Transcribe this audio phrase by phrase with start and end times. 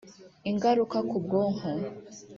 [0.49, 1.67] Ingaruka ku bwonko